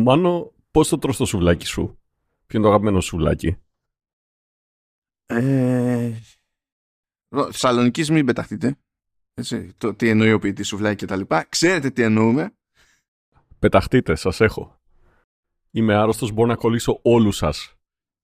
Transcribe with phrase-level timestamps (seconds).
[0.00, 1.98] Μάνο, πώς το τρως το σουβλάκι σου;
[2.46, 3.56] Ποιο είναι το αγαπημένο σουβλάκι;
[5.26, 6.12] Ε,
[7.28, 8.78] Θεσσαλονική μην πεταχτείτε.
[9.34, 11.44] Έτσι, το τι εννοεί ο ποιητή σουβλάκι και τα λοιπά.
[11.48, 12.56] Ξέρετε τι εννοούμε.
[13.58, 14.80] Πεταχτείτε, σας έχω.
[15.70, 17.74] Είμαι άρρωστος, μπορώ να κολλήσω όλους σας.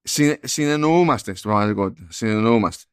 [0.02, 2.06] Συ, συνεννοούμαστε στην πραγματικότητα.
[2.10, 2.84] Συνεννοούμαστε.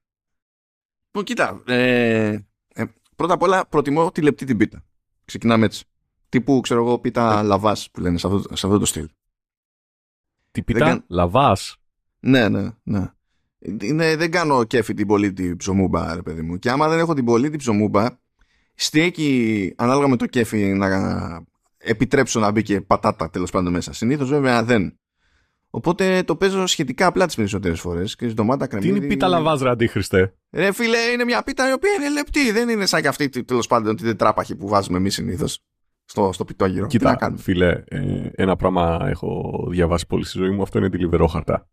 [1.06, 1.64] Λοιπόν, κοίτα.
[1.68, 2.40] Ε,
[2.74, 2.86] ε,
[3.16, 4.84] πρώτα απ' όλα προτιμώ τη λεπτή την πίτα.
[5.26, 5.86] Ξεκινάμε έτσι.
[6.32, 7.44] Τύπου, ξέρω εγώ, πίτα Ε.
[7.44, 9.08] λαβάς που λένε σε αυτό, σε αυτό το στυλ.
[10.52, 11.78] Τι πίτα, καν- λαβάς;
[12.20, 13.12] Ναι, ναι, ναι.
[13.82, 16.58] Είναι, δεν κάνω κέφι την πολύτη ψωμούμπα, ρε παιδί μου.
[16.60, 18.08] Και άμα δεν έχω την πολύτη ψωμούμπα,
[18.76, 20.88] στέκει ανάλογα με το κέφι να
[21.78, 23.94] επιτρέψω να μπει και πατάτα τέλος πάντων μέσα.
[23.94, 25.00] Συνήθως βέβαια δεν.
[25.70, 28.16] Οπότε το παίζω σχετικά απλά τις περισσότερες φορές.
[28.16, 28.96] Και στη ντομάτα Τι κρεμμύδι.
[28.96, 30.36] είναι η πίτα λαβάς, ρε αντίχριστε.
[30.52, 32.52] Ρε φίλε, είναι μια πίτα η οποία είναι λεπτή.
[32.52, 35.64] Δεν είναι σαν και αυτή τέλος πάντων την τετράπαχη που βάζουμε εμείς συνήθως
[36.12, 36.88] στο, στο πιτόγυρο.
[36.88, 40.78] Τι να Κοίτα, κάνουμε; φίλε, ε, ένα πράγμα έχω διαβάσει πολύ στη ζωή μου, αυτό
[40.78, 41.68] είναι τη λιβερόχαρτα.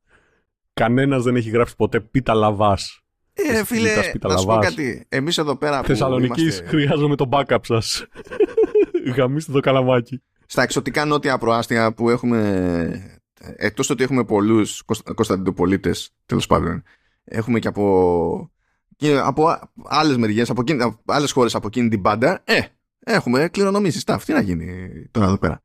[0.75, 3.01] Κανένας δεν έχει γράψει ποτέ πίτα λαβάς.
[3.33, 4.69] Ε, Εσύ φίλε, ζητάς πίτα να σου πω λαβάς.
[4.69, 5.05] κάτι.
[5.09, 5.81] Εμείς εδώ πέρα.
[5.81, 8.07] που Θεσσαλονίκης, είμαστε- χρειάζομαι το backup σας.
[9.17, 10.23] Γαμίστε το καλαμάκι.
[10.47, 13.21] στα εξωτικά νότια προάστια που έχουμε
[13.57, 16.83] εκτός ότι έχουμε πολλούς Κωστα- Κωνσταντινοπολίτες τέλος πάντων
[17.25, 18.51] έχουμε και από
[18.97, 22.61] και από α- άλλες μεριές από, εκείνη- από άλλες χώρες από εκείνη την πάντα ε,
[22.99, 25.63] έχουμε κληρονομήσεις stuff τι να γίνει τώρα εδώ πέρα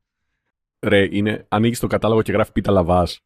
[0.86, 3.20] Ρε, είναι, ανοίγεις το κατάλογο και γράφει πίτα λαβάς.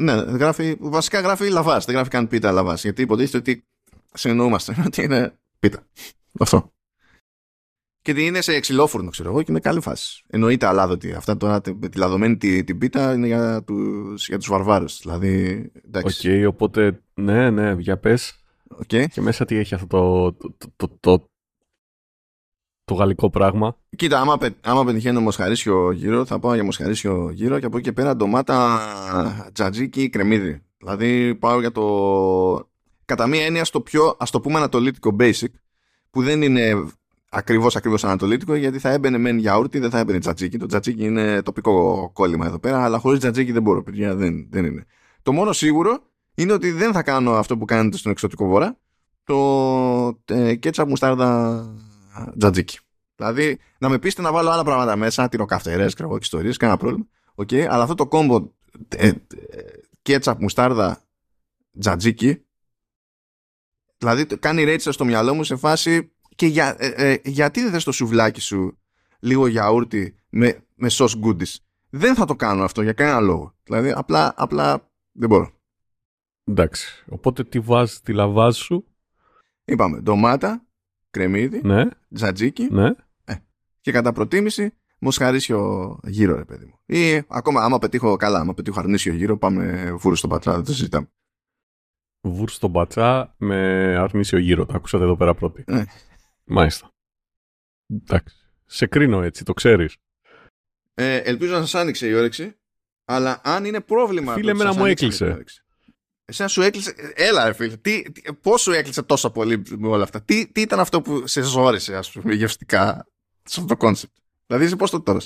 [0.00, 3.64] ναι γράφει, βασικά γράφει λαβάς δεν γράφει καν πίτα λαβάς γιατί υποτίθεται ότι
[4.12, 5.86] συνεννοούμαστε ότι είναι πίτα
[6.38, 6.72] αυτό
[8.00, 10.22] και ότι είναι σε ξυλόφουρνο, ξέρω εγώ, και είναι καλή φάση.
[10.26, 11.12] Εννοείται αλάδωτη.
[11.12, 14.98] Αυτά τώρα με τη λαδωμένη τη- την πίτα είναι για τους, για τους βαρβάρους.
[14.98, 16.44] Δηλαδή, Οκ, εντάξει.
[16.44, 18.44] οπότε, ναι, ναι, για πες.
[18.68, 18.86] Οκ.
[18.86, 21.28] Και μέσα τι έχει αυτό το, το, το, το,
[22.84, 23.76] το, το γαλλικό πράγμα.
[23.96, 27.86] Κοίτα, άμα, πε- άμα πετυχαίνω μοσχαρίσιο γύρο, θα πάω για μοσχαρίσιο γύρο και από εκεί
[27.86, 28.80] και πέρα ντομάτα,
[29.52, 30.62] τζατζίκι, κρεμμύδι.
[30.78, 32.68] Δηλαδή πάω για το...
[33.04, 35.50] Κατά μία έννοια στο πιο, ας το πούμε, ανατολίτικο basic,
[36.10, 36.84] που δεν είναι
[37.30, 40.58] ακριβώς ακριβώς ανατολίτικο, γιατί θα έμπαινε μεν γιαούρτι, δεν θα έμπαινε τζατζίκι.
[40.58, 44.64] Το τζατζίκι είναι τοπικό κόλλημα εδώ πέρα, αλλά χωρίς τζατζίκι δεν μπορώ, παιδιά, δεν, δεν
[44.64, 44.84] είναι.
[45.22, 45.98] Το μόνο σίγουρο
[46.34, 48.76] είναι ότι δεν θα κάνω αυτό που κάνετε στον εξωτικό βορρά,
[49.24, 51.64] το ε, κέτσαπ μουστάρδα
[52.38, 52.78] τζατζίκι.
[53.16, 56.78] Δηλαδή, να με πείστε να βάλω άλλα πράγματα μέσα, τυροκαυτερές, ξέρω εγώ, και ιστορίες, κανένα
[56.78, 57.06] πρόβλημα.
[57.34, 58.50] Οκ, αλλά αυτό το combo
[58.88, 59.14] ε, ε,
[60.02, 61.02] κέτσαπ, μουστάρδα,
[61.78, 62.44] τζατζίκι,
[63.98, 67.70] δηλαδή το κάνει ρέτσα στο μυαλό μου σε φάση και για, ε, ε, γιατί δεν
[67.70, 68.78] θες το σουβλάκι σου
[69.18, 71.54] λίγο γιαούρτι με, με sauce Goody's;
[71.90, 73.54] Δεν θα το κάνω αυτό για κανένα λόγο.
[73.62, 75.50] Δηλαδή, απλά, απλά δεν μπορώ.
[76.44, 77.04] Εντάξει.
[77.08, 78.86] Οπότε τι βάζεις, τι λαβάς σου;
[79.64, 80.64] Είπαμε, ντομάτα,
[81.14, 82.90] κρεμμύδι, Ναι, τζατζίκι ναι.
[83.80, 86.78] και κατά προτίμηση μοσχαρίσιο γύρο, ρε παιδί μου.
[86.86, 90.72] Ή ακόμα, άμα πετύχω καλά, άμα πετύχω αρνίσιο γύρο, πάμε βούρους στον πατρά, δεν το
[90.72, 91.08] συζητάμε.
[92.20, 93.56] Βούρ στον πατσά με
[93.96, 94.66] αρνήσιο γύρο.
[94.66, 95.64] Τα ακούσατε εδώ πέρα πρώτη.
[95.66, 95.84] Ναι.
[96.44, 96.90] Μάλιστα.
[97.86, 98.36] Εντάξει.
[98.66, 99.96] Σε κρίνω έτσι, το ξέρεις.
[100.94, 102.56] Ε, ελπίζω να σας άνοιξε η όρεξη,
[103.04, 104.32] αλλά αν είναι πρόβλημα.
[104.32, 105.63] Φίλε, το ότι εμένα σας μου άνοιξε έκλεισε.
[106.26, 106.42] Η όρεξη.
[106.42, 106.94] Εσένα σου έκλεισε.
[107.14, 107.76] Έλα, ρε φίλε.
[107.76, 111.26] Τι, τι, πώς σου έκλεισε τόσο πολύ με όλα αυτά; Τι, τι ήταν αυτό που
[111.26, 113.06] σε ζόρισε, ας πούμε, γευστικά
[113.42, 114.12] σε αυτό το concept.
[114.46, 115.20] Δηλαδή, είσαι πώς το τώρα.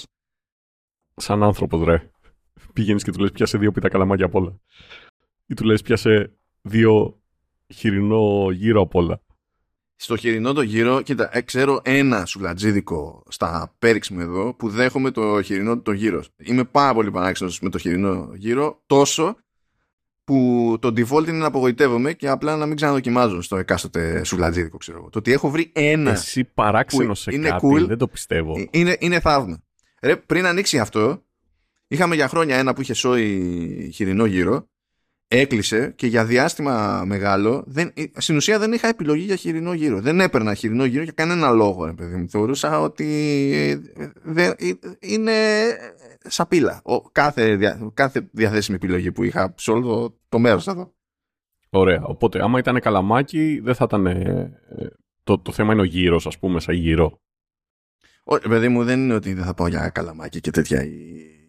[1.17, 2.11] Σαν άνθρωπος, ρε.
[2.73, 4.61] Πηγαίνεις και του λες πιάσε δύο πίτα καλαμάκια απ' όλα.
[5.47, 6.33] Ή του λες πιάσε
[6.63, 7.21] δύο
[7.75, 9.21] χοιρινό γύρο απ' όλα.
[10.01, 15.11] Στο χοιρινό το γύρο, κοίτα, ε, ξέρω ένα σουβλατζίδικο στα πέριξ μου εδώ που δέχομαι
[15.11, 16.25] το χοιρινό το γύρο.
[16.37, 19.37] Είμαι πάρα πολύ πανάξενος με το χοιρινό γύρο, τόσο
[20.29, 24.99] που το default είναι να απογοητεύομαι και απλά να μην ξαναδοκιμάζω στο εκάστοτε σουβλατζίδικο, ξέρω
[24.99, 25.09] εγώ.
[25.11, 27.87] Το ότι έχω βρει ένα Εσύ παράξενο που σε είναι κάτι, cool.
[27.87, 28.59] δεν το πιστεύω.
[28.59, 29.63] ε, είναι, είναι θαύμα.
[30.03, 31.23] Ρε, πριν ανοίξει αυτό,
[31.89, 34.69] είχαμε για χρόνια ένα που είχε σόι χοιρινό γύρο,
[35.29, 40.01] έκλεισε και για διάστημα μεγάλο, δεν, ε, στην ουσία δεν είχα επιλογή για χοιρινό γύρο.
[40.01, 42.29] Δεν έπαιρνα χοιρινό γύρο για κανένα λόγο, ρε παιδί μου.
[42.29, 43.05] Θεωρούσα ότι
[43.55, 43.77] ε,
[44.23, 45.33] δεν- ε, είναι
[46.25, 46.81] σαπίλα.
[46.85, 50.93] Ο, κάθε, δια- κάθε διαθέσιμη επιλογή που είχα σε όλο το, το μέρος εδώ.
[51.71, 52.03] Ωραία.
[52.05, 54.07] Οπότε, άμα ήταν καλαμάκι, δεν θα ήταν.
[54.07, 54.87] ε, ε,
[55.25, 57.21] το, το θέμα είναι ο γύρος, ας πούμε, σαν γύρο.
[58.25, 60.91] Όχι, παιδί μου, δεν είναι ότι δεν θα πάω για καλαμάκι και τέτοια ή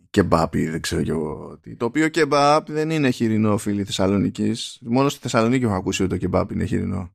[0.10, 1.76] κεμπάπ ή δεν ξέρω εγώ τι.
[1.76, 4.80] Το οποίο κεμπάπ δεν είναι χοιρινό, φίλοι Θεσσαλονίκης.
[4.82, 7.14] Μόνο στη Θεσσαλονίκη έχω ακούσει ότι το κεμπάπ είναι χοιρινό.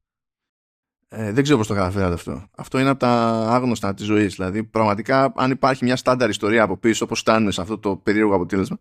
[1.08, 2.48] Ε, δεν ξέρω πώς το καταφέρατε αυτό.
[2.56, 3.10] Αυτό είναι από τα
[3.48, 4.34] άγνωστα της ζωής.
[4.34, 8.34] Δηλαδή, πραγματικά, αν υπάρχει μια στάνταρ ιστορία από πίσω, όπως φτάνουμε σε αυτό το περίεργο
[8.34, 8.78] αποτέλεσμα,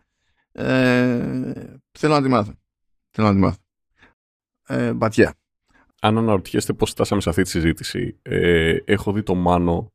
[0.51, 2.53] ε, θέλω να τη μάθω.
[3.09, 3.57] Θέλω να τη μάθω.
[4.67, 5.33] Ε, μπατιά.
[6.01, 9.93] Αν αναρωτιέστε πώς φτάσαμε σε αυτή τη συζήτηση, ε, έχω δει το Μάνο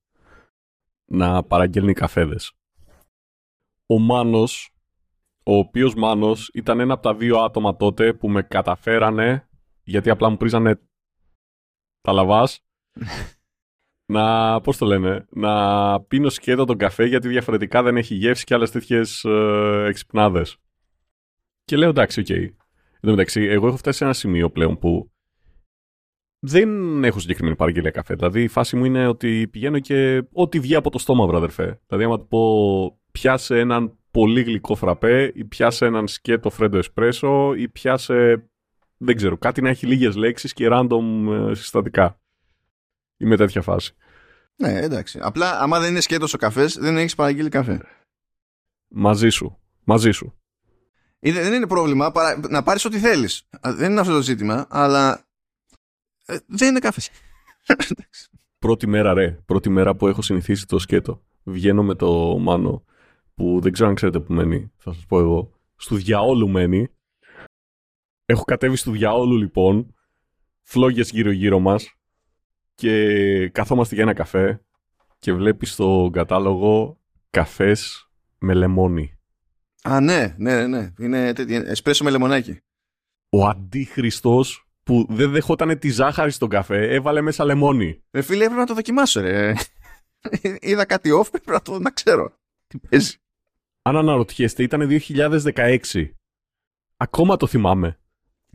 [1.05, 2.53] να παραγγέλνει καφέδες.
[3.91, 4.73] Ο Μάνος
[5.51, 9.49] ο οποίος Μάνος ήταν ένα από τα δύο άτομα τότε που με καταφέρανε,
[9.83, 10.81] γιατί απλά μου πρήζανε
[12.01, 12.67] τα λαβάς,
[14.13, 18.55] να, πώς το λένε, να πίνω σκέτο τον καφέ γιατί διαφορετικά δεν έχει γεύση και
[18.55, 20.57] άλλες τέτοιες ε, εξυπνάδες.
[21.65, 22.27] Και λέω εντάξει, OK.
[22.29, 22.49] Okay.
[23.01, 25.11] Εν τω μεταξύ, εγώ έχω φτάσει σε ένα σημείο πλέον που
[26.39, 28.15] δεν έχω συγκεκριμένη παραγγελία καφέ.
[28.15, 31.81] Δηλαδή η φάση μου είναι ότι πηγαίνω και ό,τι βγει από το στόμα, βραδερφέ.
[31.87, 37.55] Δηλαδή άμα του πω πιάσε έναν πολύ γλυκό φραπέ ή πιάσε έναν σκέτο φρέντο εσπρέσο
[37.55, 38.49] ή πιάσε,
[38.97, 41.03] δεν ξέρω, κάτι να έχει λίγες λέξεις και random
[41.51, 42.21] ε, συστατικά.
[43.17, 43.95] Είμαι τέτοια φάση.
[44.57, 45.19] Ναι, εντάξει.
[45.23, 47.81] Απλά άμα δεν είναι σκέτος ο καφές, δεν έχεις παραγγείλει καφέ.
[48.89, 49.59] Μαζί σου.
[49.85, 50.35] Μαζί σου.
[51.21, 52.13] Είναι, δεν είναι πρόβλημα
[52.49, 53.49] να πάρεις ό,τι θέλεις.
[53.63, 55.27] Δεν είναι αυτό το ζήτημα, αλλά
[56.27, 57.11] ε, δεν είναι καφές.
[58.59, 59.31] Πρώτη μέρα, ρε.
[59.47, 61.23] Πρώτη μέρα που έχω συνηθίσει το σκέτο.
[61.43, 62.85] Βγαίνω με το Μάνο,
[63.39, 65.53] που δεν ξέρω αν ξέρετε που μένει, θα σας πω εγώ.
[65.77, 66.89] Στου διαόλου μένει.
[68.25, 69.95] Έχω κατέβει στο διαόλου λοιπόν,
[70.63, 71.95] φλόγες γύρω-γύρω μας
[72.75, 74.65] και καθόμαστε για ένα καφέ
[75.19, 77.01] και βλέπεις στο κατάλογο
[77.31, 78.09] καφές
[78.39, 79.19] με λεμόνι.
[79.83, 80.93] Α, ναι, ναι, ναι.
[80.99, 82.61] Είναι εσπρέσο με λεμονάκι.
[83.29, 88.03] Ο αντίχριστος που δεν δεχόταν τη ζάχαρη στον καφέ, έβαλε μέσα λεμόνι.
[88.11, 89.55] Ρε φίλε, έπρεπε να το δοκιμάσω, ρε.
[90.61, 92.33] Είδα κάτι off, πρέπει να το να ξέρω.
[92.67, 93.17] Τι παίζει.
[93.89, 96.11] Αν αναρωτιέστε, ήταν 2016.
[96.97, 97.99] Ακόμα το θυμάμαι.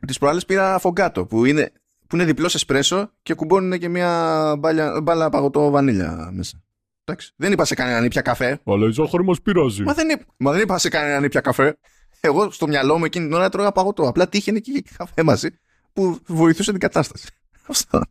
[0.08, 1.72] Τις προάλλες πήρα φογκάτο, που είναι,
[2.08, 6.64] που είναι διπλός εσπρέσο και κουμπώνουν και μια μπάλια, μπάλα παγωτό βανίλια μέσα.
[7.04, 7.34] Εντάξει.
[7.36, 8.62] Δεν είπα σε κανέναν ήπια καφέ.
[8.66, 9.84] Αλλά η ζάχαρη μα πειράζει.
[9.84, 11.78] Μα δεν, μα δεν είπα σε κανέναν ήπια καφέ.
[12.20, 14.08] Εγώ στο μυαλό μου εκείνη την ώρα τρώγα παγωτό.
[14.08, 15.50] Απλά τύχαινε και καφέ μαζί
[15.94, 17.28] που βοηθούσε την κατάσταση.
[17.68, 18.02] Αυτό.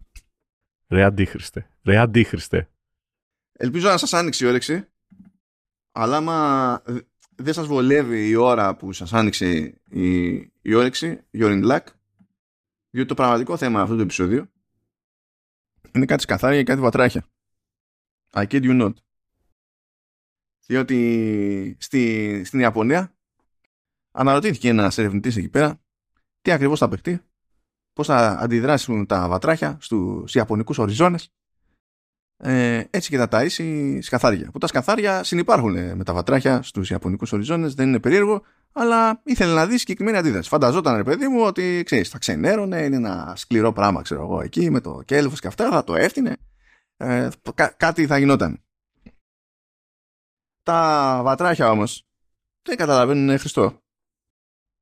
[0.89, 1.69] Ρε αντίχριστε.
[1.85, 2.69] Ρε αντίχριστε.
[3.53, 4.87] Ελπίζω να σας άνοιξε η όρεξη.
[5.93, 6.83] Αλλά άμα
[7.35, 10.33] δεν σας βολεύει η ώρα που σας άνοιξε η,
[10.63, 11.85] η όρεξη, you're in luck;
[12.91, 14.47] Διότι το πραγματικό θέμα αυτού του επεισοδίου
[15.95, 17.27] είναι κάτι σκαθάρια και κάτι βατράχια.
[18.31, 18.93] I kid you not.
[20.67, 23.17] Διότι στη, στην Ιαπωνία
[24.11, 25.81] αναρωτήθηκε ένας ερευνητής εκεί πέρα
[26.41, 27.21] τι ακριβώς θα παιχτεί
[27.93, 31.33] πώς θα αντιδράσουν τα βατράχια στους ιαπωνικούς οριζόνες
[32.45, 34.51] ε, έτσι και θα ταΐσει σκαθάρια.
[34.51, 38.43] Που τα σκαθάρια συνεπάρχουν με τα βατράχια στους ιαπωνικούς οριζόνες, δεν είναι περίεργο,
[38.73, 40.49] αλλά ήθελε να δει συγκεκριμένη αντίδραση.
[40.49, 44.71] Φανταζόταν, ρε παιδί μου, ότι ξέρεις, θα ξενέρωνε, είναι ένα σκληρό πράγμα, ξέρω εγώ, εκεί
[44.71, 46.37] με το κέλφος και αυτά, θα το έφτιανε,
[46.97, 47.29] ε,
[47.77, 48.63] κάτι θα γινόταν.
[50.63, 52.07] Τα βατράχια όμως
[52.63, 53.81] δεν καταλαβαίνουν Χριστό.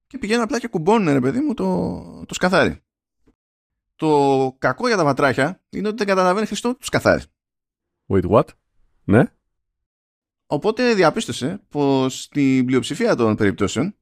[0.06, 2.82] Και πηγαίνουν απλά και κουμπώνουν, ρε παιδί μου, το, το σκαθάρι.
[3.96, 7.22] Το κακό για τα βατράχια είναι ότι δεν καταλαβαίνει Χριστό τους καθάρι.
[8.10, 8.44] Wait, what?
[9.04, 9.24] Ναι.
[10.46, 13.96] Οπότε διαπίστωσε πως στην πλειοψηφία των περιπτώσεων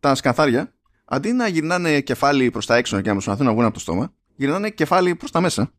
[0.00, 0.74] τα σκαθάρια
[1.04, 4.14] αντί να γυρνάνε κεφάλι προς τα έξω και να προσπαθούν να βγουν από το στόμα,
[4.36, 5.72] γυρνάνε κεφάλι προς τα μέσα.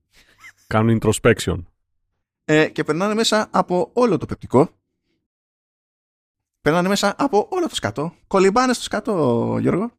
[0.68, 1.64] Κάνουν introspection.
[2.46, 4.70] Ε, και περνάνε μέσα από όλο το πεπτικό.
[6.62, 8.16] Περνάνε μέσα από όλο το σκατό.
[8.28, 9.92] Κολυμπάνε στο σκατό, Γιώργο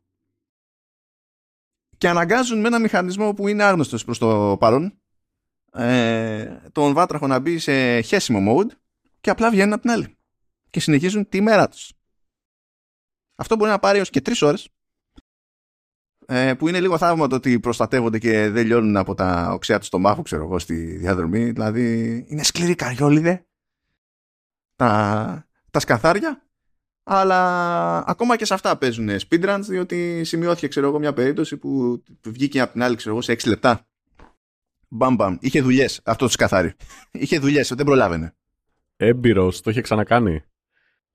[1.99, 5.01] και αναγκάζουν με ένα μηχανισμό που είναι άγνωστος προς το παρόν
[5.77, 8.71] ε, τον βάτραχο να μπει σε χέσιμο mode
[9.21, 10.17] και απλά βγαίνουν από την άλλη
[10.71, 11.93] και συνεχίζουν τη μέρα τους.
[13.35, 14.69] Αυτό μπορεί να πάρει έως και τρεις ώρες
[16.27, 19.87] ε, που είναι λίγο θαύμα το ότι προστατεύονται και δεν λιώνουν από τα οξέα τους
[19.87, 23.47] στομάχου ξέρω εγώ στη διαδρομή δηλαδή είναι σκληρή καριόλιδε
[24.77, 26.47] τα, τα σκαθάρια
[27.09, 32.61] αλλά ακόμα και σε αυτά παίζουν speedruns, διότι σημειώθηκε, ξέρω εγώ, μια περίπτωση που βγήκε
[32.61, 33.87] από την άλλη, ξέρω εγώ, σε 6 λεπτά.
[34.89, 35.37] Μπαμ, μπαμ.
[35.41, 36.01] Είχε δουλειές.
[36.05, 36.75] Αυτό του καθάρι.
[37.11, 38.35] Είχε δουλειές, δεν προλάβαινε.
[38.97, 40.45] Έμπειρος, το είχε ξανακάνει.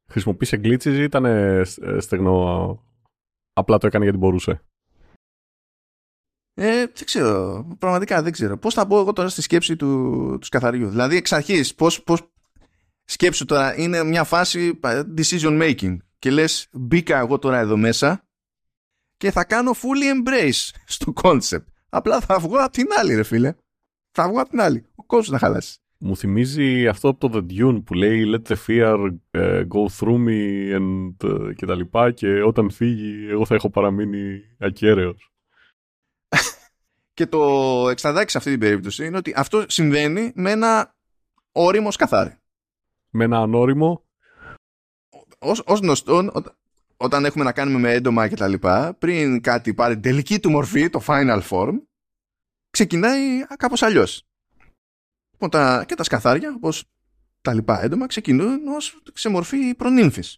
[0.08, 1.64] Χρησιμοποίησε glitches ή ήταν ε,
[1.98, 2.80] στεγνό.
[3.54, 4.62] Απλά το έκανε γιατί μπορούσε;
[6.54, 7.68] Ε, δεν ξέρω.
[7.80, 8.58] Πραγματικά δεν ξέρω.
[8.58, 9.88] Πώς θα μπω εγώ τώρα στη σκέψη του,
[10.40, 12.32] του σκαθαριού; Δηλαδή, εξ αρχής, πώς πώς,
[13.06, 14.80] Σκέψου τώρα, είναι μια φάση
[15.18, 18.28] decision making και λες μπήκα εγώ τώρα εδώ μέσα
[19.18, 21.71] και θα κάνω fully embrace στο concept.
[21.94, 23.54] Απλά θα βγω από την άλλη ρε φίλε.
[24.12, 24.86] Θα βγω από την άλλη.
[24.96, 25.78] Ο κόσμος να χαλάσει.
[25.98, 30.28] Μου θυμίζει αυτό από το The Dune που λέει let the fear uh, go through
[30.28, 35.32] me and, uh, και τα λοιπά και όταν φύγει εγώ θα έχω παραμείνει ακέραιος.
[37.18, 37.40] και το
[37.90, 40.96] εξταδάκι σε αυτή την περίπτωση είναι ότι αυτό συμβαίνει με ένα
[41.52, 42.42] όριμο σκαθάρι
[43.12, 44.04] με ένα ανώριμο.
[45.40, 46.32] Ως, ως γνωστόν,
[47.02, 50.90] όταν έχουμε να κάνουμε με έντομα και τα λοιπά, πριν κάτι πάρει τελική του μορφή,
[50.90, 51.74] το final form,
[52.70, 54.24] ξεκινάει κάπως αλλιώς.
[55.32, 56.84] Λοιπόν, τα, και τα σκαθάρια, όπως
[57.42, 60.38] τα λοιπά έντομα, ξεκινούν ως σε μορφή προνύμφης.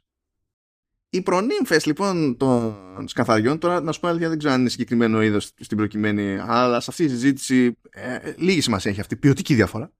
[1.10, 5.22] οι προνύμφες λοιπόν των σκαθαριών, τώρα να σου πω αλήθεια δεν ξέρω αν είναι συγκεκριμένο
[5.22, 9.16] είδος στην προκειμένη, αλλά σε αυτή τη συζήτηση ε, λίγη σημασία έχει αυτή.
[9.16, 9.92] Ποιοτική διαφορά.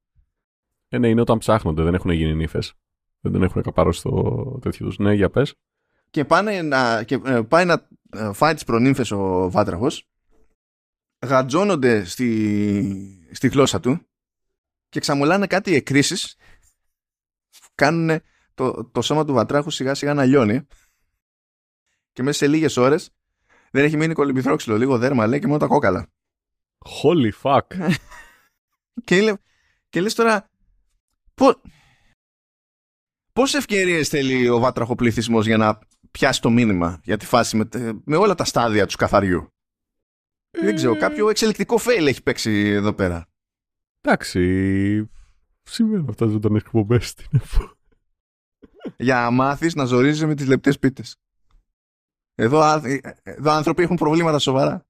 [0.88, 2.74] Ε, ναι, είναι όταν ψάχνονται, δεν έχουν γίνει νύφες.
[3.20, 4.12] Δεν τον έχουν καπαρώσει το
[4.62, 4.98] τέτοιο τους.
[4.98, 5.56] Ναι, για πες.
[6.14, 10.08] Και, πάνε να, και ε, πάει να ε, φάει τις προνύμφες ο Βάτραχος.
[11.26, 14.08] Γατζώνονται στη, στη γλώσσα του
[14.90, 16.36] και ξαμολάνε κάτι εκκρίσεις
[17.50, 18.22] που κάνουν
[18.54, 20.68] το, το σώμα του Βατράχου σιγά σιγά να λιώνει
[22.12, 23.14] και μέσα σε λίγες ώρες
[23.72, 24.78] δεν έχει μείνει κολυμπηθρόξυλο.
[24.78, 26.08] Λίγο δέρμα λέει και μόνο τα κόκαλα.
[27.02, 27.90] Holy fuck.
[29.06, 29.34] και, λέ,
[29.90, 30.50] και λες τώρα
[31.34, 31.62] πώ,
[33.34, 35.80] πόσες ευκαιρίες θέλει ο βάτραχο πληθυσμός για να
[36.18, 37.70] πιάσει το μήνυμα για τη φάση με,
[38.06, 39.48] με όλα τα στάδια του καθαριού.
[40.62, 43.28] Δεν ξέρω, κάποιο εξελικτικό fail έχει παίξει εδώ πέρα.
[44.02, 45.10] Εντάξει.
[45.62, 47.16] Συμβαίνουν αυτά ζωντανές εκπομπές.
[48.98, 51.16] Για να μάθεις να ζορίζει με τις λεπτές πίτες.
[52.36, 52.82] Εδώ,
[53.24, 54.86] εδώ άνθρωποι έχουν προβλήματα σοβαρά.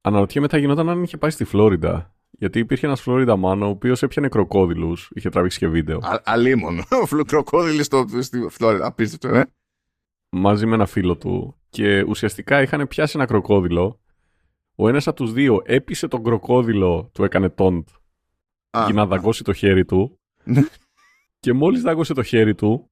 [0.00, 2.14] Αναρωτιέμαι θα γινόταν αν είχε πάει στη Φλόριντα.
[2.30, 5.10] Γιατί υπήρχε ένας Φλόριντα μάνο ο οποίος έπιανε κροκόδηλους.
[5.14, 5.98] Είχε τραβήξει και βίντεο.
[5.98, 6.82] Α, αλίμονο.
[7.26, 8.86] Κροκόδηλοι στο, στη Φλόριντα.
[8.86, 9.52] Απίστευτο, ε.
[10.30, 11.56] Μαζί με ένα φίλο του.
[11.68, 14.00] Και ουσιαστικά είχαν πιάσει ένα κροκόδηλο.
[14.74, 17.88] Ο ένας από τους δύο έπεισε τον κροκόδηλο, του έκανε τόντ.
[18.70, 20.18] Για να δαγκώσει το χέρι του.
[20.44, 20.62] Ναι.
[21.40, 22.90] και μόλις δαγκώσει το χέρι του,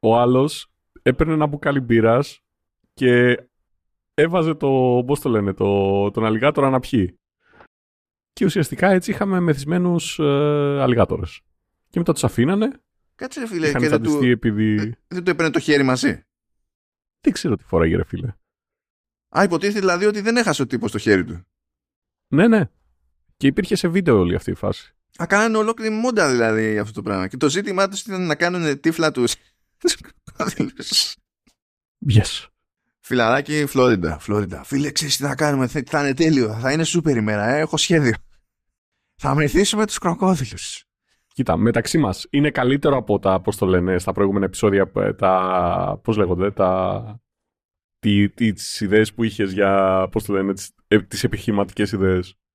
[0.00, 0.72] ο άλλος
[1.02, 2.40] έπαιρνε ένα μπουκάλι μπύρας
[2.94, 3.42] και
[4.14, 7.18] έβαζε το, πώς το λένε, το, τον αλιγάτορα να πιει.
[8.32, 10.24] Και ουσιαστικά έτσι είχαμε μεθυσμένους ε,
[10.80, 11.40] αλιγάτορες.
[11.88, 12.70] Και μετά τους αφήνανε.
[13.14, 14.94] Κάτσε ρε φίλε, και δεν του, επειδή...
[15.08, 16.24] δεν του έπαιρνε το χέρι μαζί;
[17.20, 18.34] Δεν ξέρω τι φοράγε ρε φίλε.
[19.38, 21.46] Α, υποτίθεται δηλαδή ότι δεν έχασε ο τύπος το χέρι του.
[22.28, 22.70] Ναι, ναι.
[23.36, 24.94] Και υπήρχε σε βίντεο όλη αυτή η φάση.
[25.22, 27.28] Α, κάνανε ολόκληρη μόντα δηλαδή αυτό το πράγμα.
[27.28, 29.34] Και το ζήτημά τους ήταν να κάνουν τύφλα τους.
[32.14, 32.46] yes.
[33.00, 34.18] Φιλαράκι, Φλόριντα.
[34.18, 34.64] Φλόριντα.
[34.64, 36.58] Φίλε, ξέρεις τι θα κάνουμε; Θα είναι τέλειο.
[36.60, 37.46] Θα είναι σούπερ ημέρα.
[37.46, 37.58] Ε.
[37.60, 38.14] Έχω σχέδιο.
[39.14, 40.84] Θα μεθύσουμε τους κροκόδηλους.
[41.34, 46.00] Κοίτα, μεταξύ μας είναι καλύτερο από τα, πώς το λένε, στα προηγούμενα επεισόδια, ε, τα.
[46.02, 47.20] Πώς λέγονται, τα.
[47.98, 52.40] Τι, τις, τις ιδέες που είχες για, πώς το λένε, τις, ε, τις επιχειρηματικές ιδέες.